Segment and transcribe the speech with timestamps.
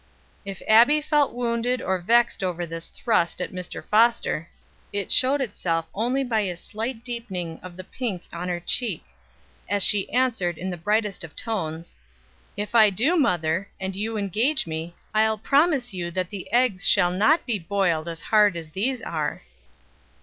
[0.45, 3.85] If Abbie felt wounded or vexed over this thrust at Mr.
[3.85, 4.49] Foster,
[4.91, 9.05] it showed itself only by a slight deepening of the pink on her cheek,
[9.69, 11.97] as she answered in the brightest of tones:
[12.57, 17.11] "If I do, mother, and you engage me, I'll promise you that the eggs shall
[17.11, 19.43] not be boiled as hard as these are."